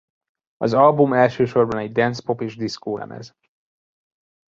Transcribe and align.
Az 0.57 0.73
album 0.73 1.13
elsősorban 1.13 1.77
egy 1.79 1.91
dance-pop 1.91 2.41
és 2.41 2.55
diszkó 2.55 2.97
lemez. 2.97 3.35